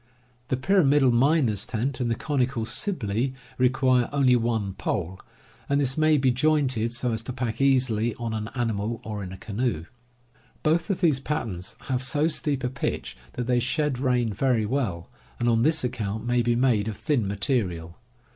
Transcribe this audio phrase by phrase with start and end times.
[0.47, 5.19] The pyramidal miner's tent, and the conical Sibley, require only one pole,
[5.69, 9.21] and this may be jointed, so as to ^.,, pack easily on an animal or
[9.21, 9.85] in a canoe.„.,.,
[10.63, 14.65] Both of these patterns have so steep a ^* pitch that they shed rain very
[14.65, 15.07] well,
[15.39, 17.99] and on this account may be made of thin material.